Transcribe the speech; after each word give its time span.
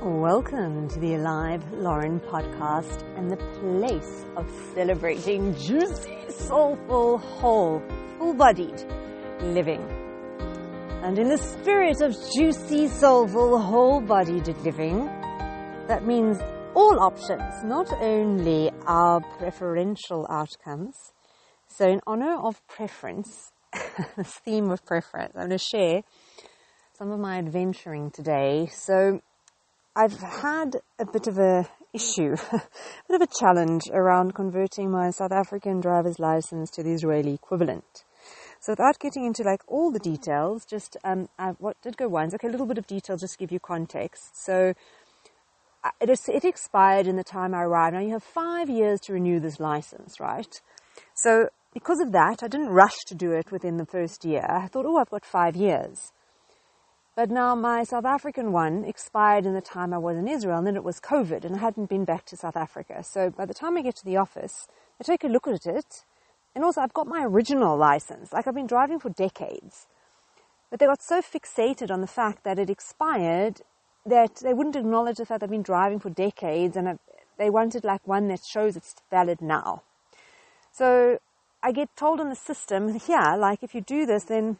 Welcome 0.00 0.88
to 0.90 1.00
the 1.00 1.14
Alive 1.16 1.72
Loren 1.72 2.20
podcast 2.20 3.02
and 3.16 3.28
the 3.28 3.36
place 3.36 4.24
of 4.36 4.48
celebrating 4.72 5.56
juicy, 5.56 6.16
soulful, 6.28 7.18
whole, 7.18 7.82
full 8.16 8.32
bodied 8.32 8.80
living. 9.40 9.82
And 11.02 11.18
in 11.18 11.28
the 11.28 11.36
spirit 11.36 12.00
of 12.00 12.16
juicy, 12.32 12.86
soulful, 12.86 13.58
whole 13.58 14.00
bodied 14.00 14.46
living, 14.58 15.06
that 15.88 16.06
means 16.06 16.38
all 16.74 17.00
options, 17.00 17.64
not 17.64 17.92
only 18.00 18.70
our 18.86 19.20
preferential 19.38 20.28
outcomes. 20.30 20.94
So, 21.66 21.88
in 21.88 22.00
honor 22.06 22.36
of 22.36 22.64
preference, 22.68 23.50
this 24.16 24.34
theme 24.44 24.70
of 24.70 24.86
preference, 24.86 25.32
I'm 25.34 25.48
going 25.48 25.50
to 25.50 25.58
share 25.58 26.02
some 26.96 27.10
of 27.10 27.18
my 27.18 27.38
adventuring 27.38 28.12
today. 28.12 28.68
So, 28.72 29.20
I've 29.96 30.18
had 30.18 30.76
a 30.98 31.06
bit 31.06 31.26
of 31.26 31.38
a 31.38 31.68
issue, 31.92 32.36
a 32.52 32.62
bit 33.08 33.20
of 33.20 33.22
a 33.22 33.32
challenge 33.40 33.82
around 33.92 34.34
converting 34.34 34.90
my 34.90 35.10
South 35.10 35.32
African 35.32 35.80
driver's 35.80 36.18
license 36.18 36.70
to 36.72 36.82
the 36.82 36.92
Israeli 36.92 37.34
equivalent. 37.34 38.04
So 38.60 38.72
without 38.72 38.98
getting 38.98 39.24
into 39.24 39.42
like 39.42 39.62
all 39.66 39.90
the 39.90 39.98
details, 39.98 40.64
just 40.64 40.96
um, 41.04 41.28
I, 41.38 41.50
what 41.58 41.80
did 41.82 41.96
go 41.96 42.08
once. 42.08 42.34
Okay, 42.34 42.48
a 42.48 42.50
little 42.50 42.66
bit 42.66 42.78
of 42.78 42.86
detail 42.86 43.16
just 43.16 43.34
to 43.34 43.38
give 43.38 43.52
you 43.52 43.60
context. 43.60 44.44
So 44.44 44.74
it, 46.00 46.10
is, 46.10 46.28
it 46.28 46.44
expired 46.44 47.06
in 47.06 47.16
the 47.16 47.24
time 47.24 47.54
I 47.54 47.62
arrived. 47.62 47.94
Now 47.94 48.00
you 48.00 48.12
have 48.12 48.24
five 48.24 48.68
years 48.68 49.00
to 49.02 49.12
renew 49.12 49.40
this 49.40 49.60
license, 49.60 50.18
right? 50.20 50.60
So 51.14 51.48
because 51.72 52.00
of 52.00 52.12
that, 52.12 52.42
I 52.42 52.48
didn't 52.48 52.70
rush 52.70 52.96
to 53.06 53.14
do 53.14 53.32
it 53.32 53.52
within 53.52 53.76
the 53.76 53.86
first 53.86 54.24
year. 54.24 54.44
I 54.48 54.66
thought, 54.66 54.86
oh, 54.86 54.96
I've 54.96 55.10
got 55.10 55.24
five 55.24 55.54
years. 55.54 56.12
But 57.18 57.32
now 57.32 57.56
my 57.56 57.82
South 57.82 58.04
African 58.04 58.52
one 58.52 58.84
expired 58.84 59.44
in 59.44 59.52
the 59.52 59.60
time 59.60 59.92
I 59.92 59.98
was 59.98 60.16
in 60.16 60.28
Israel, 60.28 60.58
and 60.58 60.64
then 60.68 60.76
it 60.76 60.84
was 60.84 61.00
COVID, 61.00 61.44
and 61.44 61.56
I 61.56 61.58
hadn't 61.58 61.88
been 61.88 62.04
back 62.04 62.24
to 62.26 62.36
South 62.36 62.56
Africa. 62.56 63.02
So 63.02 63.28
by 63.28 63.44
the 63.44 63.52
time 63.52 63.76
I 63.76 63.82
get 63.82 63.96
to 63.96 64.04
the 64.04 64.16
office, 64.16 64.68
I 65.00 65.02
take 65.02 65.24
a 65.24 65.26
look 65.26 65.48
at 65.48 65.66
it, 65.66 66.04
and 66.54 66.62
also 66.62 66.80
I've 66.80 66.94
got 66.94 67.08
my 67.08 67.24
original 67.24 67.76
license. 67.76 68.32
Like 68.32 68.46
I've 68.46 68.54
been 68.54 68.68
driving 68.68 69.00
for 69.00 69.10
decades. 69.10 69.88
But 70.70 70.78
they 70.78 70.86
got 70.86 71.02
so 71.02 71.20
fixated 71.20 71.90
on 71.90 72.02
the 72.02 72.06
fact 72.06 72.44
that 72.44 72.56
it 72.56 72.70
expired 72.70 73.62
that 74.06 74.36
they 74.44 74.54
wouldn't 74.54 74.76
acknowledge 74.76 75.16
the 75.16 75.26
fact 75.26 75.42
I've 75.42 75.50
been 75.50 75.62
driving 75.62 75.98
for 75.98 76.10
decades, 76.10 76.76
and 76.76 77.00
they 77.36 77.50
wanted 77.50 77.82
like 77.82 78.06
one 78.06 78.28
that 78.28 78.42
shows 78.48 78.76
it's 78.76 78.94
valid 79.10 79.42
now. 79.42 79.82
So 80.70 81.18
I 81.64 81.72
get 81.72 81.88
told 81.96 82.20
in 82.20 82.28
the 82.28 82.36
system, 82.36 82.96
yeah, 83.08 83.34
like 83.34 83.64
if 83.64 83.74
you 83.74 83.80
do 83.80 84.06
this, 84.06 84.22
then 84.22 84.58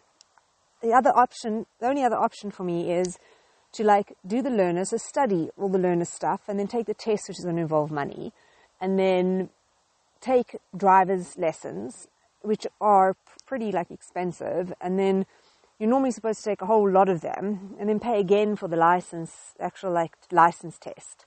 the 0.83 0.93
other 0.93 1.11
option, 1.17 1.67
the 1.81 1.87
only 1.87 2.03
other 2.03 2.17
option 2.17 2.51
for 2.51 2.65
me 2.65 2.93
is 2.93 3.19
to 3.73 3.85
like 3.85 4.15
do 4.27 4.43
the 4.43 4.51
learner, 4.51 4.85
so 4.85 4.97
study 4.97 5.51
all 5.57 5.69
the 5.69 5.79
learner 5.79 6.05
stuff 6.05 6.43
and 6.49 6.59
then 6.59 6.67
take 6.67 6.87
the 6.87 6.95
test, 6.95 7.29
which 7.29 7.39
is 7.39 7.45
going 7.45 7.57
to 7.57 7.63
involve 7.63 7.91
money, 7.91 8.33
and 8.81 8.99
then 8.99 9.51
take 10.21 10.57
driver's 10.77 11.37
lessons, 11.37 12.09
which 12.43 12.67
are 12.81 13.17
pretty 13.47 13.73
like 13.73 13.91
expensive, 13.91 14.73
and 14.81 14.99
then 14.99 15.27
you're 15.79 15.91
normally 15.91 16.11
supposed 16.11 16.43
to 16.43 16.51
take 16.51 16.63
a 16.63 16.67
whole 16.67 16.91
lot 16.91 17.09
of 17.09 17.21
them 17.21 17.77
and 17.79 17.89
then 17.89 18.01
pay 18.01 18.19
again 18.19 18.57
for 18.57 18.69
the 18.69 18.77
license, 18.77 19.55
actual 19.61 19.93
like 19.93 20.17
license 20.33 20.77
test. 20.79 21.25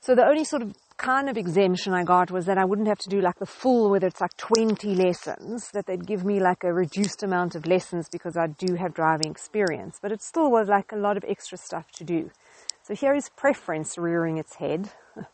So 0.00 0.14
the 0.14 0.24
only 0.24 0.44
sort 0.44 0.62
of 0.62 0.74
kind 0.96 1.28
of 1.28 1.36
exemption 1.36 1.92
I 1.92 2.04
got 2.04 2.30
was 2.30 2.46
that 2.46 2.58
I 2.58 2.64
wouldn't 2.64 2.88
have 2.88 2.98
to 2.98 3.08
do 3.08 3.20
like 3.20 3.38
the 3.38 3.46
full, 3.46 3.90
whether 3.90 4.06
it's 4.06 4.20
like 4.20 4.36
20 4.36 4.94
lessons, 4.94 5.70
that 5.72 5.86
they'd 5.86 6.06
give 6.06 6.24
me 6.24 6.40
like 6.40 6.64
a 6.64 6.72
reduced 6.72 7.22
amount 7.22 7.54
of 7.54 7.66
lessons 7.66 8.08
because 8.08 8.36
I 8.36 8.46
do 8.46 8.74
have 8.74 8.94
driving 8.94 9.30
experience. 9.30 9.98
But 10.00 10.12
it 10.12 10.22
still 10.22 10.50
was 10.50 10.68
like 10.68 10.92
a 10.92 10.96
lot 10.96 11.16
of 11.16 11.24
extra 11.28 11.58
stuff 11.58 11.90
to 11.92 12.04
do. 12.04 12.30
So 12.82 12.94
here 12.94 13.14
is 13.14 13.28
preference 13.30 13.98
rearing 13.98 14.38
its 14.38 14.56
head. 14.56 14.90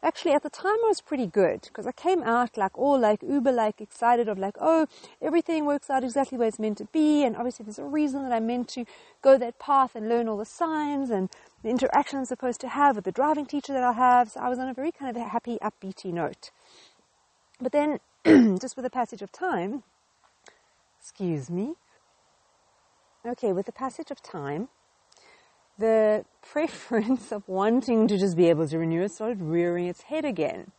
Actually, 0.00 0.32
at 0.32 0.44
the 0.44 0.50
time 0.50 0.76
I 0.84 0.88
was 0.88 1.00
pretty 1.00 1.26
good 1.26 1.62
because 1.62 1.84
I 1.84 1.90
came 1.90 2.22
out 2.22 2.56
like 2.56 2.78
all 2.78 2.98
like 2.98 3.20
uber 3.20 3.50
like 3.50 3.80
excited 3.80 4.28
of 4.28 4.38
like, 4.38 4.54
oh, 4.60 4.86
everything 5.20 5.64
works 5.64 5.90
out 5.90 6.04
exactly 6.04 6.38
where 6.38 6.46
it's 6.46 6.60
meant 6.60 6.78
to 6.78 6.84
be. 6.92 7.24
And 7.24 7.36
obviously 7.36 7.64
there's 7.64 7.80
a 7.80 7.84
reason 7.84 8.22
that 8.22 8.32
I'm 8.32 8.46
meant 8.46 8.68
to 8.70 8.84
go 9.22 9.36
that 9.38 9.58
path 9.58 9.96
and 9.96 10.08
learn 10.08 10.28
all 10.28 10.36
the 10.36 10.44
signs 10.44 11.10
and 11.10 11.28
the 11.64 11.70
interaction 11.70 12.20
I'm 12.20 12.26
supposed 12.26 12.60
to 12.60 12.68
have 12.68 12.94
with 12.94 13.06
the 13.06 13.12
driving 13.12 13.44
teacher 13.44 13.72
that 13.72 13.82
I 13.82 13.92
have. 13.92 14.30
So 14.30 14.40
I 14.40 14.48
was 14.48 14.60
on 14.60 14.68
a 14.68 14.74
very 14.74 14.92
kind 14.92 15.16
of 15.16 15.20
happy, 15.20 15.58
upbeaty 15.60 16.12
note. 16.12 16.52
But 17.60 17.72
then, 17.72 17.98
just 18.60 18.76
with 18.76 18.84
the 18.84 18.90
passage 18.90 19.20
of 19.20 19.32
time, 19.32 19.82
excuse 21.00 21.50
me. 21.50 21.74
Okay, 23.26 23.52
with 23.52 23.66
the 23.66 23.72
passage 23.72 24.12
of 24.12 24.22
time, 24.22 24.68
the 25.76 26.24
preference 26.52 27.32
of 27.32 27.46
wanting 27.46 28.08
to 28.08 28.16
just 28.16 28.36
be 28.36 28.48
able 28.48 28.66
to 28.68 28.78
renew 28.78 29.02
it 29.02 29.12
started 29.12 29.42
rearing 29.42 29.86
its 29.86 30.02
head 30.02 30.24
again. 30.24 30.72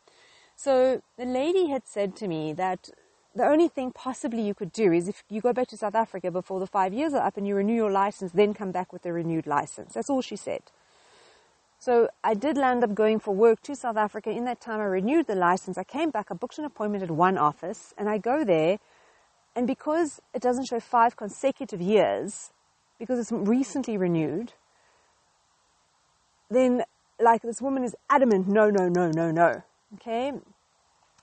So 0.56 1.02
the 1.18 1.26
lady 1.26 1.70
had 1.70 1.84
said 1.88 2.16
to 2.18 2.28
me 2.28 2.54
that 2.54 2.90
the 3.36 3.46
only 3.46 3.68
thing 3.68 3.92
possibly 3.92 4.42
you 4.42 4.54
could 4.54 4.74
do 4.74 4.92
is 4.92 5.08
if 5.08 5.24
you 5.30 5.42
go 5.42 5.54
back 5.54 5.68
to 5.68 5.78
South 5.78 5.96
Africa 5.96 6.32
before 6.32 6.60
the 6.60 6.68
five 6.68 6.94
years 6.94 7.14
are 7.14 7.26
up 7.26 7.38
and 7.38 7.48
you 7.48 7.56
renew 7.56 7.76
your 7.76 7.92
license, 7.92 8.32
then 8.32 8.54
come 8.54 8.72
back 8.72 8.92
with 8.92 9.06
a 9.06 9.14
renewed 9.14 9.46
license. 9.46 9.94
That's 9.94 10.10
all 10.10 10.22
she 10.22 10.36
said. 10.36 10.62
So 11.80 12.10
I 12.24 12.34
did 12.34 12.58
land 12.58 12.84
up 12.84 12.94
going 12.94 13.20
for 13.20 13.34
work 13.34 13.62
to 13.62 13.76
South 13.76 13.96
Africa. 13.96 14.32
In 14.32 14.44
that 14.46 14.60
time, 14.60 14.82
I 14.82 14.86
renewed 14.86 15.28
the 15.28 15.36
license. 15.36 15.78
I 15.78 15.86
came 15.86 16.10
back, 16.10 16.28
I 16.30 16.34
booked 16.34 16.58
an 16.58 16.66
appointment 16.66 17.04
at 17.04 17.12
one 17.12 17.38
office, 17.38 17.94
and 17.98 18.10
I 18.10 18.18
go 18.18 18.44
there. 18.44 18.80
And 19.56 19.66
because 19.66 20.20
it 20.34 20.42
doesn't 20.42 20.66
show 20.66 20.80
five 20.80 21.16
consecutive 21.16 21.80
years, 21.80 22.52
because 22.98 23.18
it's 23.20 23.32
recently 23.32 23.96
renewed, 23.96 24.52
then 26.50 26.84
like 27.20 27.42
this 27.42 27.62
woman 27.62 27.84
is 27.84 27.96
adamant, 28.10 28.48
no, 28.48 28.70
no, 28.70 28.88
no, 28.88 29.12
no, 29.12 29.32
no. 29.32 29.62
Okay? 29.96 30.32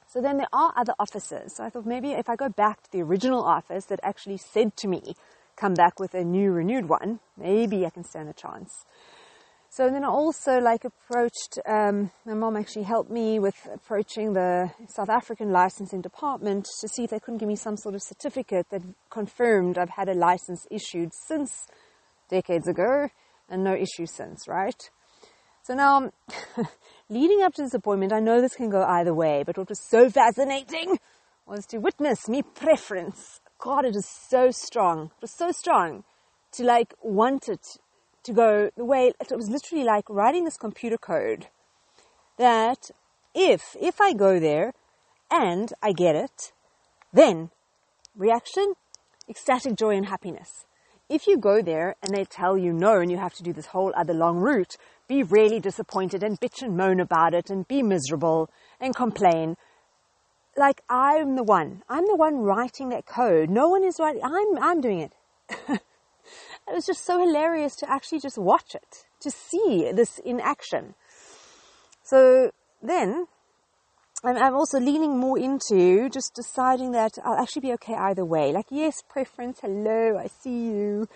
So 0.09 0.21
then 0.21 0.39
there 0.39 0.49
are 0.53 0.73
other 0.77 0.95
offices. 0.99 1.57
So 1.57 1.65
I 1.65 1.71
thought 1.71 1.87
maybe 1.87 2.13
if 2.13 2.29
I 2.29 2.37
go 2.37 2.49
back 2.49 2.83
to 2.83 2.93
the 2.93 3.03
original 3.03 3.43
office 3.43 3.87
that 3.87 4.01
actually 4.03 4.39
said 4.39 4.77
to 4.79 4.89
me, 4.89 5.15
come 5.57 5.75
back 5.75 5.99
with 5.99 6.15
a 6.15 6.25
new 6.25 6.53
renewed 6.53 6.89
one, 6.89 7.21
maybe 7.37 7.85
I 7.85 7.91
can 7.91 8.05
stand 8.05 8.29
a 8.29 8.33
chance. 8.33 8.85
So 9.69 9.91
then 9.91 10.05
I 10.05 10.09
also 10.09 10.59
like 10.59 10.85
approached, 10.85 11.59
um, 11.67 12.11
my 12.25 12.35
mom 12.35 12.57
actually 12.57 12.85
helped 12.85 13.11
me 13.11 13.39
with 13.39 13.57
approaching 13.75 14.33
the 14.33 14.71
South 14.89 15.11
African 15.11 15.51
licensing 15.51 16.01
department 16.01 16.67
to 16.81 16.89
see 16.89 17.05
if 17.05 17.11
they 17.11 17.19
couldn't 17.19 17.39
give 17.39 17.49
me 17.49 17.57
some 17.57 17.77
sort 17.77 17.95
of 17.95 18.03
certificate 18.03 18.71
that 18.71 18.83
confirmed 19.11 19.77
I've 19.77 19.91
had 19.91 20.09
a 20.09 20.15
license 20.15 20.67
issued 20.71 21.11
since 21.27 21.67
decades 22.31 22.69
ago 22.69 23.09
and 23.51 23.65
no 23.65 23.75
issue 23.75 24.07
since, 24.07 24.49
right? 24.49 24.89
So 25.66 25.75
now, 25.75 25.97
um, 25.97 26.12
leading 27.09 27.43
up 27.43 27.53
to 27.54 27.62
this 27.62 27.75
appointment, 27.75 28.12
I 28.12 28.21
know 28.21 28.41
this 28.41 28.54
can 28.54 28.71
go 28.71 28.84
either 28.84 29.12
way, 29.12 29.43
but 29.44 29.59
what 29.59 29.69
was 29.69 29.81
so 29.81 30.09
fascinating 30.09 31.00
was 31.44 31.66
to 31.66 31.78
witness 31.78 32.28
me 32.28 32.43
preference. 32.43 33.41
God, 33.59 33.84
it 33.84 33.97
is 33.97 34.06
so 34.06 34.53
strong. 34.53 35.06
It 35.06 35.22
was 35.22 35.32
so 35.32 35.50
strong 35.50 36.04
to 36.53 36.62
like 36.62 36.94
want 37.03 37.49
it 37.49 37.78
to 38.22 38.32
go 38.32 38.71
the 38.77 38.84
way 38.84 39.12
it 39.21 39.37
was 39.37 39.50
literally 39.50 39.82
like 39.82 40.09
writing 40.09 40.44
this 40.44 40.56
computer 40.56 40.99
code 40.99 41.49
that 42.38 42.93
if 43.34 43.75
if 43.81 44.00
I 44.00 44.12
go 44.12 44.38
there 44.38 44.72
and 45.33 45.72
I 45.83 45.91
get 45.91 46.15
it, 46.15 46.53
then 47.12 47.50
reaction, 48.15 48.75
ecstatic 49.28 49.75
joy 49.75 49.97
and 49.97 50.06
happiness. 50.06 50.65
If 51.09 51.27
you 51.27 51.38
go 51.38 51.62
there 51.62 51.94
and 52.03 52.15
they 52.15 52.25
tell 52.25 52.56
you 52.59 52.72
no 52.72 53.00
and 53.00 53.10
you 53.10 53.16
have 53.16 53.34
to 53.34 53.43
do 53.43 53.53
this 53.53 53.66
whole 53.66 53.93
other 53.97 54.15
long 54.15 54.38
route, 54.38 54.77
be 55.09 55.22
really 55.22 55.61
disappointed 55.61 56.22
and 56.22 56.41
bitch 56.41 56.62
and 56.62 56.77
moan 56.77 57.00
about 57.00 57.34
it 57.34 57.50
and 57.50 57.69
be 57.69 57.83
miserable 57.83 58.50
and 58.81 58.94
complain. 58.94 59.56
Like 60.56 60.83
I'm 60.89 61.37
the 61.37 61.43
one. 61.43 61.83
I'm 61.89 62.06
the 62.06 62.17
one 62.17 62.39
writing 62.39 62.89
that 62.91 63.06
code. 63.06 63.50
No 63.50 63.69
one 63.69 63.84
is 63.84 63.97
writing. 63.99 64.22
I'm, 64.25 64.59
I'm 64.62 64.81
doing 64.81 65.00
it. 65.00 65.12
it 65.69 65.81
was 66.72 66.87
just 66.87 67.05
so 67.05 67.21
hilarious 67.21 67.77
to 67.77 67.91
actually 67.91 68.21
just 68.21 68.39
watch 68.39 68.75
it, 68.75 69.05
to 69.21 69.31
see 69.31 69.91
this 69.95 70.19
in 70.19 70.41
action. 70.41 70.95
So 72.03 72.51
then 72.83 73.27
I'm 74.25 74.54
also 74.54 74.81
leaning 74.81 75.19
more 75.19 75.39
into 75.39 76.09
just 76.09 76.34
deciding 76.34 76.92
that 76.92 77.13
I'll 77.25 77.39
actually 77.39 77.63
be 77.63 77.72
okay 77.75 77.95
either 77.95 78.25
way. 78.25 78.51
Like, 78.51 78.66
yes, 78.71 79.03
preference, 79.09 79.60
hello, 79.60 80.19
I 80.19 80.27
see 80.27 80.66
you 80.66 81.09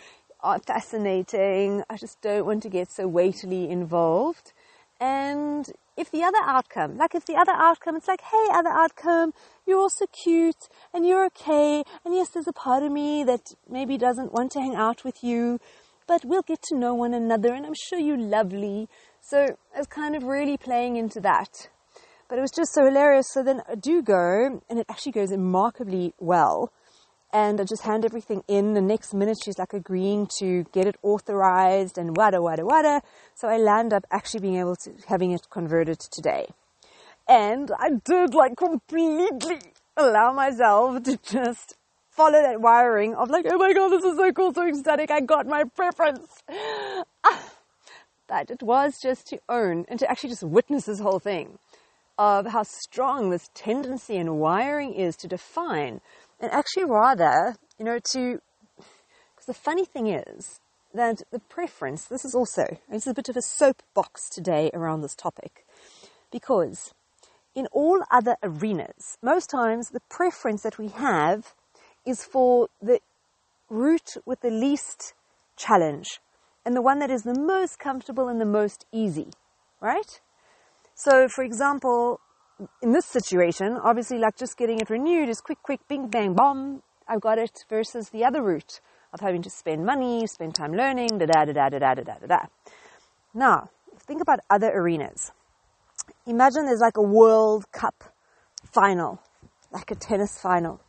fascinating. 0.67 1.83
I 1.89 1.97
just 1.97 2.21
don't 2.21 2.47
want 2.47 2.63
to 2.63 2.69
get 2.69 2.91
so 2.91 3.07
weightily 3.07 3.69
involved. 3.69 4.53
And 5.01 5.71
if 5.97 6.11
the 6.11 6.23
other 6.23 6.39
outcome, 6.43 6.97
like 6.97 7.15
if 7.15 7.25
the 7.25 7.37
other 7.37 7.53
outcome, 7.53 7.97
it's 7.97 8.09
like, 8.09 8.21
hey, 8.21 8.47
other 8.53 8.71
outcome, 8.71 9.33
you're 9.67 9.79
also 9.79 10.07
cute 10.25 10.69
and 10.93 11.07
you're 11.07 11.27
okay. 11.27 11.83
And 12.05 12.15
yes, 12.15 12.31
there's 12.31 12.49
a 12.49 12.53
part 12.53 12.83
of 12.83 12.93
me 12.93 13.25
that 13.25 13.41
maybe 13.69 13.97
doesn't 13.97 14.33
want 14.33 14.53
to 14.53 14.61
hang 14.61 14.75
out 14.75 15.05
with 15.05 15.23
you, 15.23 15.59
but 16.07 16.25
we'll 16.25 16.43
get 16.43 16.63
to 16.65 16.77
know 16.77 16.95
one 16.95 17.15
another 17.15 17.55
and 17.55 17.65
I'm 17.65 17.75
sure 17.89 17.99
you're 17.99 18.19
lovely. 18.19 18.89
So 19.21 19.57
I 19.75 19.79
was 19.79 19.87
kind 19.87 20.15
of 20.15 20.25
really 20.25 20.57
playing 20.57 20.97
into 20.97 21.21
that. 21.21 21.69
But 22.29 22.39
it 22.39 22.43
was 22.43 22.53
just 22.53 22.73
so 22.73 22.85
hilarious. 22.85 23.27
So 23.33 23.43
then 23.43 23.63
I 23.69 23.75
do 23.75 24.03
go 24.03 24.61
and 24.69 24.79
it 24.79 24.87
actually 24.89 25.13
goes 25.13 25.31
remarkably 25.31 26.15
well. 26.19 26.73
And 27.33 27.61
I 27.61 27.65
just 27.65 27.83
hand 27.83 28.05
everything 28.05 28.43
in. 28.49 28.75
The 28.75 28.81
next 28.81 29.15
minute, 29.15 29.39
she's 29.45 29.59
like 29.59 29.73
agreeing 29.73 30.29
to 30.39 30.65
get 30.73 30.87
it 30.87 30.97
authorized 31.03 31.99
and 31.99 32.17
wada 32.17 32.43
wada 32.43 32.65
wada. 32.65 33.03
So 33.35 33.49
I 33.49 33.57
land 33.57 33.93
up 33.93 34.05
actually 34.11 34.41
being 34.41 34.57
able 34.57 34.77
to 34.77 34.93
having 35.09 35.33
it 35.33 35.49
converted 35.51 36.01
today. 36.01 36.49
And 37.29 37.71
I 37.79 37.91
did 38.05 38.35
like 38.35 38.57
completely 38.57 39.59
allow 39.97 40.33
myself 40.33 41.03
to 41.05 41.19
just 41.19 41.77
follow 42.11 42.43
that 42.43 42.61
wiring 42.61 43.15
of 43.15 43.31
like, 43.31 43.47
oh 43.49 43.59
my 43.59 43.73
god, 43.73 43.91
this 43.91 44.05
is 44.05 44.17
so 44.17 44.33
cool, 44.33 44.53
so 44.53 44.67
ecstatic, 44.67 45.11
I 45.11 45.21
got 45.21 45.47
my 45.47 45.65
preference. 45.65 46.43
Ah, 47.23 47.51
that 48.29 48.51
it 48.51 48.63
was 48.63 48.99
just 49.01 49.27
to 49.27 49.39
own 49.49 49.85
and 49.89 49.99
to 49.99 50.11
actually 50.11 50.31
just 50.31 50.43
witness 50.43 50.87
this 50.87 51.01
whole 51.01 51.19
thing 51.19 51.59
of 52.21 52.49
how 52.49 52.63
strong 52.63 53.31
this 53.31 53.49
tendency 53.55 54.19
and 54.19 54.39
wiring 54.39 54.93
is 54.93 55.17
to 55.17 55.27
define 55.27 56.03
and 56.39 56.53
actually 56.53 56.85
rather, 56.85 57.57
you 57.79 57.85
know, 57.87 57.99
to, 57.99 58.43
because 58.77 59.47
the 59.47 59.55
funny 59.55 59.87
thing 59.87 60.07
is 60.07 60.61
that 60.93 61.23
the 61.33 61.39
preference, 61.39 62.05
this 62.05 62.27
is 62.27 62.35
also, 62.35 62.77
it's 62.91 63.07
a 63.07 63.15
bit 63.15 63.31
of 63.31 63.39
a 63.39 63.43
soapbox 63.43 64.29
today 64.29 64.71
around 64.75 65.01
this 65.01 65.15
topic, 65.15 65.65
because 66.31 66.93
in 67.55 67.67
all 67.73 68.03
other 68.11 68.37
arenas, 68.43 69.17
most 69.23 69.49
times 69.49 69.89
the 69.89 70.03
preference 70.11 70.63
that 70.63 70.79
we 70.79 70.89
have 70.89 71.55
is 72.05 72.23
for 72.23 72.69
the 72.83 73.01
route 73.71 74.19
with 74.27 74.43
the 74.43 74.51
least 74.51 75.15
challenge 75.57 76.21
and 76.67 76.77
the 76.77 76.83
one 76.83 76.99
that 76.99 77.11
is 77.11 77.23
the 77.23 77.39
most 77.39 77.79
comfortable 77.79 78.29
and 78.29 78.39
the 78.43 78.45
most 78.45 78.85
easy, 78.93 79.29
right? 79.81 80.21
So, 81.03 81.29
for 81.29 81.43
example, 81.43 82.21
in 82.83 82.93
this 82.93 83.07
situation, 83.07 83.79
obviously, 83.83 84.19
like 84.19 84.37
just 84.37 84.59
getting 84.59 84.81
it 84.81 84.91
renewed 84.91 85.31
is 85.31 85.41
quick, 85.41 85.63
quick, 85.63 85.81
bing, 85.89 86.09
bang, 86.09 86.35
bomb. 86.35 86.83
I've 87.09 87.23
got 87.23 87.39
it 87.39 87.65
versus 87.71 88.11
the 88.11 88.23
other 88.23 88.43
route 88.43 88.83
of 89.15 89.21
having 89.21 89.41
to 89.41 89.49
spend 89.49 89.87
money, 89.87 90.27
spend 90.27 90.55
time 90.55 90.75
learning, 90.75 91.09
da 91.17 91.25
da 91.25 91.47
da 91.47 91.53
da 91.55 91.69
da 91.71 91.79
da 91.79 91.95
da 91.95 92.03
da 92.03 92.27
da. 92.27 92.39
Now, 93.33 93.71
think 94.07 94.21
about 94.21 94.41
other 94.51 94.71
arenas. 94.75 95.33
Imagine 96.27 96.67
there's 96.67 96.81
like 96.81 96.99
a 96.99 97.03
World 97.03 97.73
Cup 97.73 98.13
final, 98.71 99.23
like 99.73 99.91
a 99.91 99.95
tennis 99.95 100.39
final. 100.39 100.83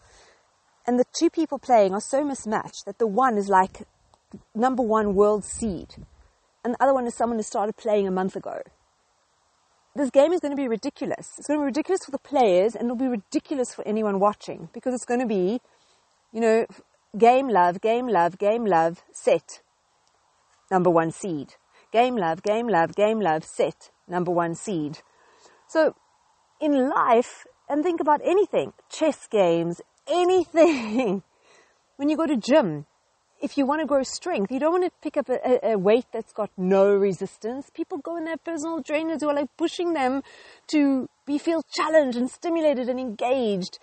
And 0.85 0.99
the 0.99 1.05
two 1.13 1.29
people 1.29 1.57
playing 1.57 1.93
are 1.93 2.01
so 2.01 2.25
mismatched 2.25 2.83
that 2.83 2.99
the 2.99 3.07
one 3.07 3.37
is 3.37 3.47
like 3.47 3.87
number 4.53 4.83
one 4.83 5.15
world 5.15 5.45
seed, 5.45 5.95
and 6.65 6.73
the 6.73 6.83
other 6.83 6.93
one 6.93 7.07
is 7.07 7.15
someone 7.15 7.39
who 7.39 7.43
started 7.43 7.77
playing 7.77 8.09
a 8.09 8.11
month 8.11 8.35
ago 8.35 8.61
this 9.95 10.09
game 10.09 10.31
is 10.31 10.39
going 10.39 10.51
to 10.51 10.57
be 10.57 10.67
ridiculous. 10.67 11.33
It's 11.37 11.47
going 11.47 11.59
to 11.59 11.63
be 11.63 11.65
ridiculous 11.65 12.05
for 12.05 12.11
the 12.11 12.19
players 12.19 12.75
and 12.75 12.85
it'll 12.85 12.95
be 12.95 13.07
ridiculous 13.07 13.73
for 13.73 13.85
anyone 13.87 14.19
watching 14.19 14.69
because 14.73 14.93
it's 14.93 15.05
going 15.05 15.19
to 15.19 15.25
be, 15.25 15.59
you 16.31 16.39
know, 16.39 16.65
game 17.17 17.49
love, 17.49 17.81
game 17.81 18.07
love, 18.07 18.37
game 18.37 18.65
love, 18.65 19.03
set, 19.11 19.61
number 20.69 20.89
one 20.89 21.11
seed. 21.11 21.55
Game 21.91 22.15
love, 22.15 22.41
game 22.41 22.67
love, 22.67 22.95
game 22.95 23.19
love, 23.19 23.43
set, 23.43 23.91
number 24.07 24.31
one 24.31 24.55
seed. 24.55 24.99
So 25.67 25.95
in 26.61 26.89
life, 26.89 27.45
and 27.67 27.83
think 27.83 27.99
about 27.99 28.21
anything, 28.23 28.73
chess 28.89 29.27
games, 29.27 29.81
anything. 30.07 31.23
when 31.97 32.09
you 32.09 32.15
go 32.15 32.25
to 32.25 32.37
gym, 32.37 32.85
if 33.41 33.57
you 33.57 33.65
want 33.65 33.81
to 33.81 33.87
grow 33.87 34.03
strength, 34.03 34.51
you 34.51 34.59
don't 34.59 34.71
want 34.71 34.85
to 34.85 34.91
pick 35.01 35.17
up 35.17 35.27
a, 35.29 35.71
a, 35.71 35.77
weight 35.77 36.05
that's 36.13 36.31
got 36.31 36.51
no 36.57 36.93
resistance. 36.93 37.69
People 37.73 37.97
go 37.97 38.15
in 38.15 38.25
their 38.25 38.37
personal 38.37 38.83
trainers 38.83 39.21
who 39.21 39.29
are 39.29 39.33
like 39.33 39.49
pushing 39.57 39.93
them 39.93 40.21
to 40.67 41.09
be 41.25 41.37
feel 41.37 41.63
challenged 41.71 42.17
and 42.17 42.29
stimulated 42.29 42.87
and 42.87 42.99
engaged. 42.99 43.79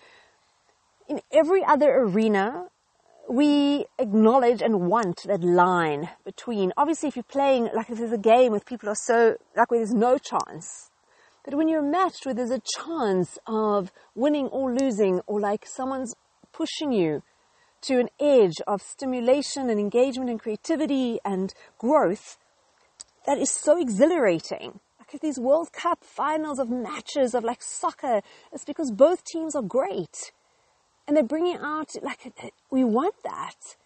In 1.08 1.20
every 1.32 1.64
other 1.64 1.92
arena, 1.92 2.68
we 3.28 3.86
acknowledge 3.98 4.62
and 4.62 4.88
want 4.88 5.24
that 5.24 5.42
line 5.42 6.10
between, 6.24 6.72
obviously 6.76 7.08
if 7.08 7.16
you're 7.16 7.22
playing, 7.24 7.68
like 7.74 7.90
if 7.90 7.98
there's 7.98 8.12
a 8.12 8.18
game 8.18 8.52
with 8.52 8.64
people 8.64 8.86
who 8.86 8.92
are 8.92 8.94
so, 8.94 9.36
like 9.56 9.70
where 9.70 9.80
there's 9.80 9.92
no 9.92 10.18
chance, 10.18 10.90
but 11.44 11.54
when 11.54 11.68
you're 11.68 11.82
matched 11.82 12.26
where 12.26 12.34
there's 12.34 12.50
a 12.50 12.62
chance 12.76 13.38
of 13.46 13.90
winning 14.14 14.46
or 14.46 14.72
losing, 14.72 15.20
or 15.26 15.40
like 15.40 15.66
someone's 15.66 16.14
pushing 16.52 16.92
you, 16.92 17.22
to 17.82 17.98
an 17.98 18.08
edge 18.20 18.56
of 18.66 18.82
stimulation 18.82 19.70
and 19.70 19.78
engagement 19.78 20.30
and 20.30 20.40
creativity 20.40 21.18
and 21.24 21.54
growth 21.78 22.38
that 23.26 23.38
is 23.38 23.50
so 23.50 23.80
exhilarating. 23.80 24.80
Like 24.98 25.14
at 25.14 25.20
these 25.20 25.38
World 25.38 25.72
Cup 25.72 26.02
finals 26.02 26.58
of 26.58 26.70
matches 26.70 27.34
of 27.34 27.44
like 27.44 27.62
soccer, 27.62 28.20
it's 28.52 28.64
because 28.64 28.90
both 28.90 29.24
teams 29.24 29.54
are 29.54 29.62
great. 29.62 30.32
And 31.06 31.16
they're 31.16 31.24
bringing 31.24 31.56
out, 31.56 31.88
like, 32.02 32.32
we 32.70 32.84
want 32.84 33.14
that. 33.24 33.76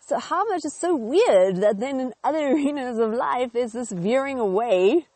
So 0.00 0.18
how 0.18 0.44
much 0.46 0.64
is 0.64 0.78
so 0.80 0.96
weird 0.96 1.56
that 1.56 1.78
then 1.78 2.00
in 2.00 2.14
other 2.24 2.38
arenas 2.52 2.98
of 2.98 3.12
life 3.12 3.52
there's 3.52 3.72
this 3.72 3.92
veering 3.92 4.38
away 4.38 5.06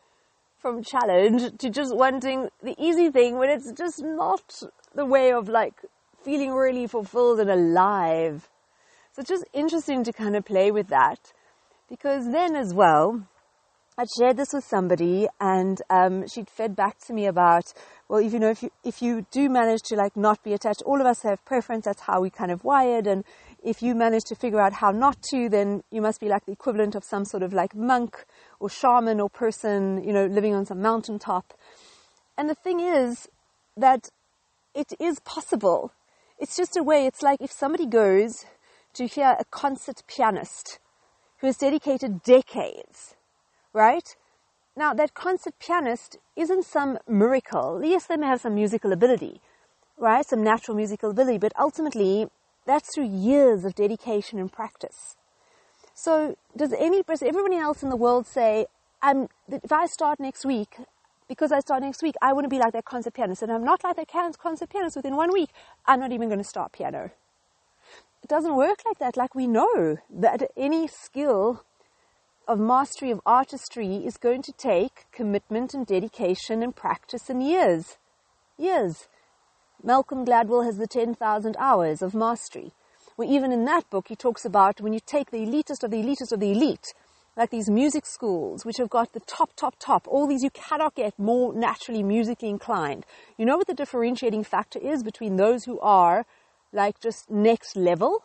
from 0.59 0.83
challenge 0.83 1.57
to 1.57 1.69
just 1.69 1.95
wanting 1.95 2.49
the 2.61 2.75
easy 2.77 3.09
thing 3.09 3.37
when 3.37 3.49
it's 3.49 3.71
just 3.71 4.03
not 4.03 4.61
the 4.95 5.05
way 5.05 5.33
of 5.33 5.49
like 5.49 5.73
feeling 6.23 6.51
really 6.51 6.87
fulfilled 6.87 7.39
and 7.39 7.49
alive. 7.49 8.49
So 9.11 9.21
it's 9.21 9.29
just 9.29 9.45
interesting 9.53 10.03
to 10.05 10.13
kind 10.13 10.35
of 10.35 10.45
play 10.45 10.71
with 10.71 10.87
that 10.87 11.19
because 11.89 12.31
then 12.31 12.55
as 12.55 12.73
well, 12.73 13.27
I'd 13.95 14.07
shared 14.17 14.37
this 14.37 14.53
with 14.53 14.63
somebody 14.63 15.27
and 15.39 15.79
um, 15.91 16.27
she'd 16.27 16.49
fed 16.49 16.75
back 16.75 16.97
to 17.05 17.13
me 17.13 17.27
about, 17.27 17.73
well, 18.09 18.19
if 18.19 18.33
you 18.33 18.39
know, 18.39 18.49
if 18.49 18.63
you, 18.63 18.71
if 18.83 19.03
you 19.03 19.27
do 19.29 19.49
manage 19.49 19.81
to 19.83 19.95
like 19.95 20.17
not 20.17 20.43
be 20.43 20.53
attached, 20.53 20.81
all 20.83 20.99
of 20.99 21.05
us 21.05 21.21
have 21.21 21.45
preference, 21.45 21.85
that's 21.85 22.01
how 22.01 22.21
we 22.21 22.31
kind 22.31 22.49
of 22.49 22.63
wired 22.63 23.05
and 23.05 23.23
if 23.63 23.83
you 23.83 23.93
manage 23.93 24.23
to 24.25 24.35
figure 24.35 24.59
out 24.59 24.73
how 24.73 24.91
not 24.91 25.21
to, 25.31 25.47
then 25.47 25.83
you 25.91 26.01
must 26.01 26.19
be 26.19 26.27
like 26.27 26.45
the 26.45 26.51
equivalent 26.51 26.95
of 26.95 27.03
some 27.03 27.23
sort 27.23 27.43
of 27.43 27.53
like 27.53 27.75
monk 27.75 28.25
or 28.59 28.69
shaman 28.69 29.21
or 29.21 29.29
person, 29.29 30.03
you 30.03 30.11
know, 30.11 30.25
living 30.25 30.55
on 30.55 30.65
some 30.65 30.81
mountaintop. 30.81 31.53
And 32.37 32.49
the 32.49 32.55
thing 32.55 32.79
is 32.79 33.29
that 33.77 34.09
it 34.73 34.93
is 34.99 35.19
possible 35.19 35.91
it's 36.43 36.57
just 36.57 36.75
a 36.75 36.83
way, 36.83 37.05
it's 37.05 37.21
like 37.21 37.39
if 37.39 37.53
somebody 37.53 37.85
goes 37.85 38.45
to 38.95 39.07
hear 39.07 39.37
a 39.39 39.45
concert 39.45 40.03
pianist 40.07 40.77
who 41.37 41.47
has 41.47 41.55
dedicated 41.55 42.21
decades, 42.21 43.15
right? 43.71 44.17
Now, 44.75 44.93
that 44.93 45.13
concert 45.13 45.53
pianist 45.57 46.17
isn't 46.35 46.65
some 46.65 46.99
miracle. 47.07 47.79
Yes, 47.81 48.07
they 48.07 48.17
may 48.17 48.27
have 48.27 48.41
some 48.41 48.55
musical 48.55 48.91
ability, 48.91 49.39
right? 49.97 50.25
Some 50.25 50.43
natural 50.43 50.75
musical 50.75 51.11
ability, 51.11 51.37
but 51.37 51.53
ultimately, 51.57 52.27
that's 52.65 52.89
through 52.93 53.07
years 53.07 53.63
of 53.63 53.73
dedication 53.73 54.37
and 54.37 54.51
practice. 54.51 55.15
So, 55.93 56.35
does 56.57 56.73
any, 56.77 57.03
does 57.03 57.23
else 57.57 57.83
in 57.83 57.89
the 57.89 57.95
world 57.95 58.27
say, 58.27 58.65
if 59.01 59.71
I 59.71 59.85
start 59.85 60.19
next 60.19 60.45
week, 60.45 60.75
because 61.33 61.51
I 61.51 61.61
start 61.61 61.81
next 61.81 62.03
week, 62.03 62.13
I 62.21 62.31
want 62.31 62.45
to 62.45 62.49
be 62.49 62.59
like 62.59 62.73
that 62.73 62.85
concert 62.85 63.15
pianist. 63.15 63.41
And 63.41 63.51
I'm 63.51 63.63
not 63.63 63.83
like 63.83 63.95
that 63.95 64.37
concert 64.37 64.69
pianist 64.69 64.95
within 64.95 65.15
one 65.15 65.33
week. 65.33 65.49
I'm 65.87 65.99
not 65.99 66.11
even 66.11 66.29
going 66.29 66.37
to 66.37 66.47
start 66.47 66.71
piano. 66.71 67.09
It 68.21 68.29
doesn't 68.29 68.55
work 68.55 68.83
like 68.85 68.99
that. 68.99 69.17
Like 69.17 69.33
we 69.33 69.47
know 69.47 69.97
that 70.11 70.43
any 70.55 70.87
skill 70.87 71.63
of 72.47 72.59
mastery 72.59 73.09
of 73.09 73.19
artistry 73.25 74.05
is 74.05 74.17
going 74.17 74.43
to 74.43 74.51
take 74.51 75.05
commitment 75.11 75.73
and 75.73 75.87
dedication 75.87 76.61
and 76.61 76.75
practice 76.75 77.31
and 77.31 77.41
years. 77.41 77.97
Years. 78.55 79.07
Malcolm 79.81 80.25
Gladwell 80.25 80.63
has 80.63 80.77
the 80.77 80.85
10,000 80.85 81.55
hours 81.57 82.03
of 82.03 82.13
mastery. 82.13 82.73
Where 83.15 83.27
even 83.27 83.51
in 83.51 83.65
that 83.65 83.89
book, 83.89 84.09
he 84.09 84.15
talks 84.15 84.45
about 84.45 84.81
when 84.81 84.93
you 84.93 84.99
take 85.03 85.31
the 85.31 85.39
elitist 85.39 85.83
of 85.83 85.89
the 85.89 85.97
elitist 85.97 86.31
of 86.31 86.39
the 86.39 86.51
elite, 86.51 86.93
like 87.35 87.49
these 87.49 87.69
music 87.69 88.05
schools, 88.05 88.65
which 88.65 88.77
have 88.77 88.89
got 88.89 89.13
the 89.13 89.19
top, 89.21 89.55
top, 89.55 89.75
top, 89.79 90.07
all 90.07 90.27
these 90.27 90.43
you 90.43 90.51
cannot 90.51 90.95
get 90.95 91.17
more 91.17 91.53
naturally 91.53 92.03
musically 92.03 92.49
inclined. 92.49 93.05
You 93.37 93.45
know 93.45 93.57
what 93.57 93.67
the 93.67 93.73
differentiating 93.73 94.43
factor 94.43 94.79
is 94.79 95.03
between 95.03 95.37
those 95.37 95.65
who 95.65 95.79
are 95.79 96.25
like 96.71 96.99
just 96.99 97.29
next 97.29 97.75
level 97.75 98.23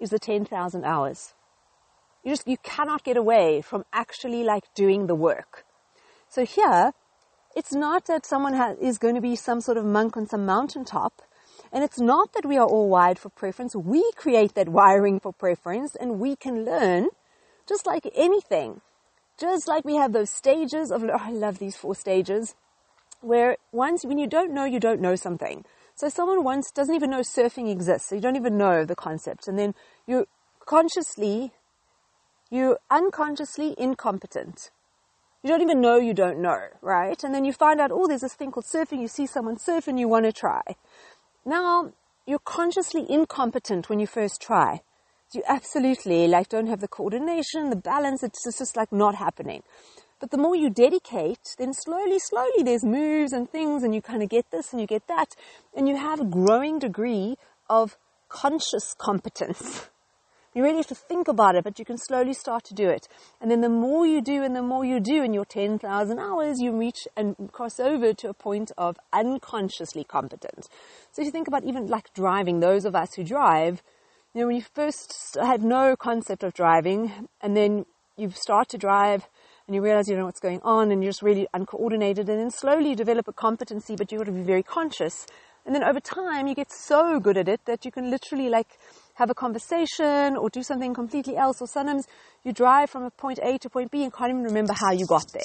is 0.00 0.10
the 0.10 0.18
10,000 0.18 0.84
hours. 0.84 1.34
You 2.24 2.32
just, 2.32 2.48
you 2.48 2.56
cannot 2.62 3.04
get 3.04 3.16
away 3.16 3.60
from 3.60 3.84
actually 3.92 4.42
like 4.42 4.64
doing 4.74 5.06
the 5.06 5.14
work. 5.14 5.64
So 6.28 6.44
here, 6.44 6.92
it's 7.54 7.72
not 7.72 8.06
that 8.06 8.26
someone 8.26 8.54
is 8.80 8.98
going 8.98 9.14
to 9.14 9.20
be 9.20 9.36
some 9.36 9.60
sort 9.60 9.76
of 9.76 9.84
monk 9.84 10.16
on 10.16 10.26
some 10.26 10.44
mountaintop. 10.44 11.22
And 11.72 11.84
it's 11.84 12.00
not 12.00 12.32
that 12.32 12.46
we 12.46 12.56
are 12.56 12.66
all 12.66 12.88
wired 12.88 13.18
for 13.18 13.28
preference. 13.28 13.76
We 13.76 14.10
create 14.16 14.54
that 14.54 14.68
wiring 14.68 15.20
for 15.20 15.32
preference 15.32 15.94
and 15.94 16.18
we 16.18 16.34
can 16.34 16.64
learn 16.64 17.08
just 17.68 17.86
like 17.86 18.08
anything. 18.14 18.80
Just 19.38 19.66
like 19.66 19.84
we 19.84 19.96
have 19.96 20.12
those 20.12 20.30
stages 20.30 20.90
of, 20.90 21.02
oh, 21.02 21.10
I 21.18 21.30
love 21.30 21.58
these 21.58 21.76
four 21.76 21.94
stages, 21.94 22.54
where 23.20 23.56
once, 23.72 24.04
when 24.04 24.18
you 24.18 24.26
don't 24.26 24.52
know, 24.52 24.64
you 24.64 24.78
don't 24.78 25.00
know 25.00 25.16
something. 25.16 25.64
So 25.96 26.08
someone 26.08 26.44
once 26.44 26.70
doesn't 26.70 26.94
even 26.94 27.10
know 27.10 27.20
surfing 27.20 27.70
exists, 27.70 28.08
so 28.08 28.14
you 28.14 28.20
don't 28.20 28.36
even 28.36 28.56
know 28.58 28.84
the 28.84 28.96
concept. 28.96 29.48
And 29.48 29.58
then 29.58 29.74
you 30.06 30.26
consciously, 30.66 31.52
you 32.50 32.76
unconsciously 32.90 33.74
incompetent. 33.78 34.70
You 35.42 35.50
don't 35.50 35.62
even 35.62 35.80
know 35.80 35.96
you 35.96 36.14
don't 36.14 36.40
know, 36.40 36.68
right? 36.80 37.22
And 37.22 37.34
then 37.34 37.44
you 37.44 37.52
find 37.52 37.80
out, 37.80 37.90
oh, 37.92 38.06
there's 38.06 38.22
this 38.22 38.34
thing 38.34 38.50
called 38.50 38.66
surfing. 38.66 39.00
You 39.00 39.08
see 39.08 39.26
someone 39.26 39.58
surf 39.58 39.88
and 39.88 40.00
you 40.00 40.08
want 40.08 40.24
to 40.24 40.32
try. 40.32 40.62
Now, 41.44 41.92
you're 42.26 42.38
consciously 42.38 43.04
incompetent 43.08 43.88
when 43.88 44.00
you 44.00 44.06
first 44.06 44.40
try. 44.40 44.80
You 45.34 45.42
absolutely 45.48 46.28
like 46.28 46.48
don't 46.48 46.68
have 46.68 46.80
the 46.80 46.88
coordination, 46.88 47.70
the 47.70 47.76
balance, 47.76 48.22
it's 48.22 48.44
just, 48.44 48.58
just 48.58 48.76
like 48.76 48.92
not 48.92 49.16
happening. 49.16 49.62
But 50.20 50.30
the 50.30 50.38
more 50.38 50.54
you 50.54 50.70
dedicate, 50.70 51.56
then 51.58 51.72
slowly, 51.74 52.18
slowly 52.18 52.62
there's 52.62 52.84
moves 52.84 53.32
and 53.32 53.50
things 53.50 53.82
and 53.82 53.94
you 53.94 54.00
kind 54.00 54.22
of 54.22 54.28
get 54.28 54.50
this 54.52 54.72
and 54.72 54.80
you 54.80 54.86
get 54.86 55.08
that 55.08 55.34
and 55.76 55.88
you 55.88 55.96
have 55.96 56.20
a 56.20 56.24
growing 56.24 56.78
degree 56.78 57.36
of 57.68 57.96
conscious 58.28 58.94
competence. 58.96 59.88
You 60.54 60.62
really 60.62 60.76
have 60.76 60.86
to 60.86 60.94
think 60.94 61.26
about 61.26 61.56
it, 61.56 61.64
but 61.64 61.80
you 61.80 61.84
can 61.84 61.98
slowly 61.98 62.32
start 62.32 62.62
to 62.66 62.74
do 62.74 62.88
it. 62.88 63.08
And 63.40 63.50
then 63.50 63.60
the 63.60 63.68
more 63.68 64.06
you 64.06 64.20
do 64.22 64.44
and 64.44 64.54
the 64.54 64.62
more 64.62 64.84
you 64.84 65.00
do 65.00 65.24
in 65.24 65.34
your 65.34 65.44
10,000 65.44 66.18
hours, 66.20 66.60
you 66.60 66.70
reach 66.70 67.08
and 67.16 67.34
cross 67.50 67.80
over 67.80 68.14
to 68.14 68.28
a 68.28 68.34
point 68.34 68.70
of 68.78 68.96
unconsciously 69.12 70.04
competent. 70.04 70.68
So 71.10 71.22
if 71.22 71.26
you 71.26 71.32
think 71.32 71.48
about 71.48 71.64
even 71.64 71.88
like 71.88 72.14
driving, 72.14 72.60
those 72.60 72.84
of 72.84 72.94
us 72.94 73.14
who 73.16 73.24
drive, 73.24 73.82
you 74.34 74.40
know, 74.40 74.48
when 74.48 74.56
you 74.56 74.64
first 74.74 75.36
had 75.40 75.62
no 75.62 75.94
concept 75.94 76.42
of 76.42 76.52
driving 76.54 77.28
and 77.40 77.56
then 77.56 77.86
you 78.16 78.30
start 78.30 78.68
to 78.70 78.78
drive 78.78 79.28
and 79.66 79.76
you 79.76 79.80
realize 79.80 80.08
you 80.08 80.14
don't 80.14 80.22
know 80.22 80.26
what's 80.26 80.40
going 80.40 80.60
on 80.62 80.90
and 80.90 81.02
you're 81.02 81.12
just 81.12 81.22
really 81.22 81.46
uncoordinated 81.54 82.28
and 82.28 82.40
then 82.40 82.50
slowly 82.50 82.90
you 82.90 82.96
develop 82.96 83.28
a 83.28 83.32
competency, 83.32 83.94
but 83.94 84.10
you've 84.10 84.18
got 84.18 84.24
to 84.24 84.32
be 84.32 84.42
very 84.42 84.64
conscious. 84.64 85.24
And 85.64 85.72
then 85.72 85.84
over 85.84 86.00
time 86.00 86.48
you 86.48 86.54
get 86.56 86.72
so 86.72 87.20
good 87.20 87.36
at 87.36 87.48
it 87.48 87.60
that 87.66 87.84
you 87.84 87.92
can 87.92 88.10
literally 88.10 88.48
like 88.48 88.66
have 89.14 89.30
a 89.30 89.34
conversation 89.34 90.36
or 90.36 90.50
do 90.50 90.64
something 90.64 90.94
completely 90.94 91.36
else. 91.36 91.62
Or 91.62 91.68
sometimes 91.68 92.08
you 92.42 92.52
drive 92.52 92.90
from 92.90 93.04
a 93.04 93.10
point 93.10 93.38
A 93.40 93.56
to 93.58 93.70
point 93.70 93.92
B 93.92 94.02
and 94.02 94.12
can't 94.12 94.30
even 94.30 94.42
remember 94.42 94.72
how 94.72 94.90
you 94.90 95.06
got 95.06 95.26
there. 95.32 95.42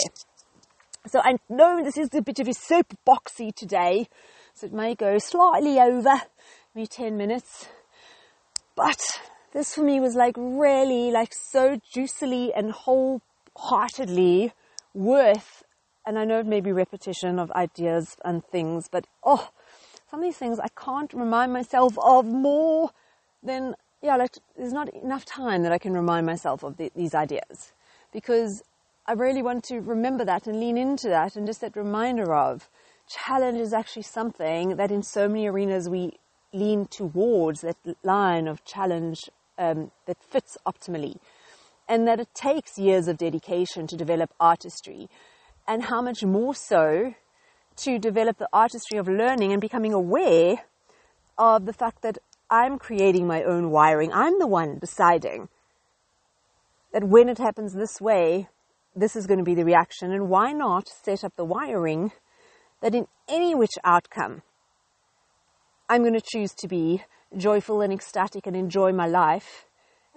So 1.05 1.21
I 1.23 1.37
know 1.47 1.83
this 1.83 1.97
is 1.97 2.09
a 2.13 2.23
bit 2.23 2.39
of 2.39 2.47
a 2.47 2.51
soapboxy 2.51 3.53
today, 3.55 4.09
so 4.55 4.65
it 4.65 4.73
may 4.73 4.95
go 4.95 5.19
slightly 5.19 5.79
over, 5.79 6.23
maybe 6.73 6.87
10 6.87 7.15
minutes. 7.15 7.67
But 8.79 9.19
this 9.51 9.75
for 9.75 9.81
me 9.81 9.99
was 9.99 10.15
like 10.15 10.35
really 10.37 11.11
like 11.11 11.33
so 11.33 11.81
juicily 11.93 12.51
and 12.55 12.71
wholeheartedly 12.71 14.53
worth, 14.93 15.63
and 16.05 16.17
I 16.17 16.23
know 16.23 16.39
it 16.39 16.45
may 16.45 16.61
be 16.61 16.71
repetition 16.71 17.39
of 17.39 17.51
ideas 17.51 18.15
and 18.23 18.41
things, 18.41 18.87
but 18.89 19.05
oh, 19.21 19.49
some 20.09 20.21
of 20.21 20.23
these 20.23 20.37
things 20.37 20.61
I 20.61 20.69
can't 20.69 21.11
remind 21.11 21.51
myself 21.51 21.99
of 21.99 22.25
more 22.25 22.91
than 23.43 23.75
yeah, 24.01 24.15
like 24.15 24.37
there's 24.55 24.71
not 24.71 24.87
enough 24.93 25.25
time 25.25 25.63
that 25.63 25.73
I 25.73 25.77
can 25.77 25.91
remind 25.91 26.25
myself 26.25 26.63
of 26.63 26.77
the, 26.77 26.89
these 26.95 27.13
ideas. 27.13 27.73
Because 28.13 28.63
I 29.05 29.11
really 29.11 29.41
want 29.41 29.65
to 29.65 29.81
remember 29.81 30.23
that 30.23 30.47
and 30.47 30.57
lean 30.57 30.77
into 30.77 31.09
that 31.09 31.35
and 31.35 31.45
just 31.45 31.59
that 31.59 31.75
reminder 31.75 32.33
of 32.33 32.69
challenge 33.09 33.59
is 33.59 33.73
actually 33.73 34.03
something 34.03 34.77
that 34.77 34.89
in 34.89 35.03
so 35.03 35.27
many 35.27 35.47
arenas 35.47 35.89
we 35.89 36.17
lean 36.53 36.85
towards 36.87 37.61
that 37.61 37.77
line 38.03 38.47
of 38.47 38.63
challenge 38.65 39.19
um, 39.57 39.91
that 40.05 40.17
fits 40.23 40.57
optimally 40.65 41.17
and 41.87 42.07
that 42.07 42.19
it 42.19 42.33
takes 42.33 42.77
years 42.77 43.07
of 43.07 43.17
dedication 43.17 43.87
to 43.87 43.97
develop 43.97 44.31
artistry 44.39 45.09
and 45.67 45.83
how 45.83 46.01
much 46.01 46.23
more 46.23 46.53
so 46.53 47.13
to 47.75 47.97
develop 47.97 48.37
the 48.37 48.49
artistry 48.51 48.97
of 48.97 49.07
learning 49.07 49.51
and 49.51 49.61
becoming 49.61 49.93
aware 49.93 50.57
of 51.37 51.65
the 51.65 51.73
fact 51.73 52.01
that 52.01 52.17
I'm 52.49 52.77
creating 52.77 53.27
my 53.27 53.43
own 53.43 53.71
wiring. 53.71 54.11
I'm 54.11 54.39
the 54.39 54.47
one 54.47 54.79
deciding 54.79 55.49
that 56.91 57.03
when 57.03 57.29
it 57.29 57.37
happens 57.37 57.73
this 57.73 58.01
way, 58.01 58.49
this 58.95 59.15
is 59.15 59.27
going 59.27 59.37
to 59.37 59.43
be 59.43 59.55
the 59.55 59.63
reaction. 59.63 60.11
And 60.11 60.29
why 60.29 60.51
not 60.51 60.87
set 60.87 61.23
up 61.23 61.35
the 61.35 61.45
wiring 61.45 62.11
that 62.81 62.95
in 62.95 63.07
any 63.27 63.53
which 63.55 63.77
outcome, 63.83 64.41
I'm 65.89 66.01
going 66.01 66.13
to 66.13 66.21
choose 66.21 66.53
to 66.59 66.67
be 66.67 67.03
joyful 67.35 67.81
and 67.81 67.91
ecstatic 67.91 68.47
and 68.47 68.55
enjoy 68.55 68.93
my 68.93 69.07
life 69.07 69.65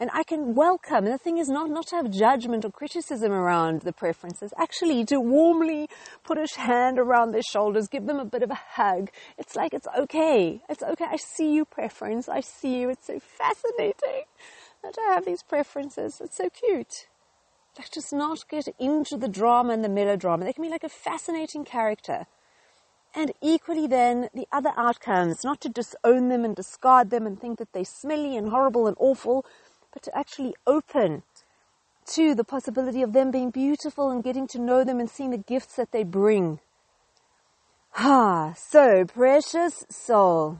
and 0.02 0.10
I 0.12 0.24
can 0.24 0.54
welcome. 0.54 1.04
And 1.04 1.14
the 1.14 1.18
thing 1.18 1.38
is 1.38 1.48
not, 1.48 1.70
not 1.70 1.86
to 1.88 1.96
have 1.96 2.10
judgment 2.10 2.64
or 2.64 2.70
criticism 2.70 3.30
around 3.30 3.82
the 3.82 3.92
preferences, 3.92 4.52
actually 4.58 5.04
to 5.06 5.20
warmly 5.20 5.88
put 6.24 6.38
a 6.38 6.46
hand 6.58 6.98
around 6.98 7.30
their 7.30 7.42
shoulders, 7.42 7.86
give 7.86 8.06
them 8.06 8.18
a 8.18 8.24
bit 8.24 8.42
of 8.42 8.50
a 8.50 8.58
hug. 8.70 9.10
It's 9.38 9.54
like, 9.54 9.72
it's 9.72 9.86
okay. 9.96 10.60
It's 10.68 10.82
okay. 10.82 11.04
I 11.08 11.16
see 11.16 11.52
you 11.52 11.64
preference. 11.64 12.28
I 12.28 12.40
see 12.40 12.80
you. 12.80 12.90
It's 12.90 13.06
so 13.06 13.20
fascinating 13.20 14.24
that 14.82 14.96
I 14.98 15.14
have 15.14 15.24
these 15.24 15.42
preferences. 15.42 16.20
It's 16.20 16.36
so 16.36 16.48
cute. 16.50 17.06
Like 17.78 17.90
just 17.92 18.12
not 18.12 18.48
get 18.50 18.66
into 18.80 19.16
the 19.16 19.28
drama 19.28 19.72
and 19.72 19.84
the 19.84 19.88
melodrama. 19.88 20.44
They 20.44 20.52
can 20.52 20.64
be 20.64 20.70
like 20.70 20.84
a 20.84 20.88
fascinating 20.88 21.64
character. 21.64 22.26
And 23.14 23.32
equally 23.42 23.86
then, 23.86 24.30
the 24.34 24.46
other 24.50 24.72
outcomes, 24.76 25.44
not 25.44 25.60
to 25.62 25.68
disown 25.68 26.28
them 26.28 26.44
and 26.44 26.56
discard 26.56 27.10
them 27.10 27.26
and 27.26 27.38
think 27.38 27.58
that 27.58 27.72
they're 27.72 27.84
smelly 27.84 28.36
and 28.36 28.48
horrible 28.48 28.86
and 28.86 28.96
awful, 28.98 29.44
but 29.92 30.02
to 30.04 30.16
actually 30.16 30.54
open 30.66 31.22
to 32.14 32.34
the 32.34 32.44
possibility 32.44 33.02
of 33.02 33.12
them 33.12 33.30
being 33.30 33.50
beautiful 33.50 34.10
and 34.10 34.24
getting 34.24 34.46
to 34.48 34.58
know 34.58 34.82
them 34.82 34.98
and 34.98 35.10
seeing 35.10 35.30
the 35.30 35.38
gifts 35.38 35.76
that 35.76 35.92
they 35.92 36.02
bring. 36.02 36.58
Ah, 37.96 38.54
so 38.56 39.04
precious 39.04 39.84
soul. 39.90 40.58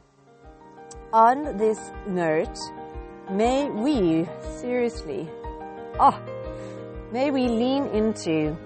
On 1.13 1.57
this 1.57 1.79
note, 2.07 2.59
may 3.31 3.71
we 3.71 4.29
seriously, 4.61 5.29
oh, 5.99 6.21
may 7.11 7.31
we 7.31 7.49
lean 7.49 7.87
into 7.87 8.57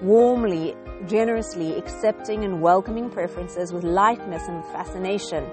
warmly, 0.00 0.76
generously 1.06 1.76
accepting 1.76 2.44
and 2.44 2.60
welcoming 2.60 3.10
preferences 3.10 3.72
with 3.72 3.84
lightness 3.84 4.48
and 4.48 4.64
fascination 4.66 5.44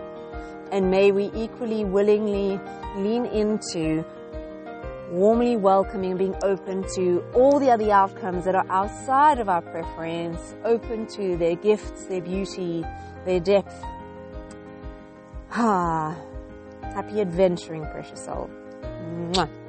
and 0.71 0.89
may 0.89 1.11
we 1.11 1.29
equally 1.35 1.83
willingly 1.85 2.59
lean 2.95 3.25
into 3.25 4.05
warmly 5.11 5.57
welcoming, 5.57 6.11
and 6.11 6.19
being 6.19 6.35
open 6.41 6.85
to 6.95 7.21
all 7.33 7.59
the 7.59 7.69
other 7.69 7.91
outcomes 7.91 8.45
that 8.45 8.55
are 8.55 8.65
outside 8.69 9.39
of 9.39 9.49
our 9.49 9.61
preference, 9.61 10.55
open 10.63 11.05
to 11.05 11.35
their 11.35 11.55
gifts, 11.55 12.05
their 12.05 12.21
beauty, 12.21 12.85
their 13.25 13.41
depth. 13.41 13.83
Ah, 15.51 16.17
happy 16.81 17.19
adventuring, 17.19 17.85
precious 17.91 18.23
soul. 18.23 18.49
Mwah. 18.81 19.60